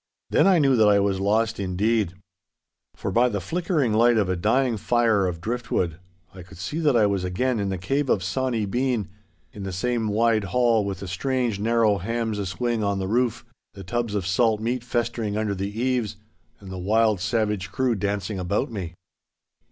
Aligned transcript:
Then 0.31 0.47
I 0.47 0.57
knew 0.57 0.75
that 0.77 0.87
I 0.89 0.99
was 0.99 1.19
lost 1.19 1.59
indeed. 1.59 2.13
For 2.95 3.11
by 3.11 3.29
the 3.29 3.39
flickering 3.39 3.93
light 3.93 4.17
of 4.17 4.29
a 4.29 4.35
dying 4.35 4.77
fire 4.77 5.27
of 5.27 5.39
driftwood 5.39 5.99
I 6.33 6.41
could 6.41 6.57
see 6.57 6.79
that 6.79 6.97
I 6.97 7.05
was 7.05 7.23
again 7.23 7.59
in 7.59 7.69
the 7.69 7.77
cave 7.77 8.09
of 8.09 8.23
Sawny 8.23 8.65
Bean, 8.65 9.09
in 9.51 9.61
the 9.61 9.71
same 9.71 10.07
wide 10.07 10.45
hall 10.45 10.83
with 10.83 11.01
the 11.01 11.07
strange 11.07 11.59
narrow 11.59 11.99
hams 11.99 12.39
a 12.39 12.47
swing 12.47 12.83
on 12.83 12.97
the 12.97 13.07
roof, 13.07 13.45
the 13.75 13.83
tubs 13.83 14.15
of 14.15 14.25
salt 14.25 14.59
meat 14.59 14.83
festering 14.83 15.37
under 15.37 15.53
the 15.53 15.69
eaves, 15.69 16.15
and 16.59 16.71
the 16.71 16.79
wild 16.79 17.19
savage 17.19 17.71
crew 17.71 17.93
dancing 17.93 18.39
about 18.39 18.71
me. 18.71 18.95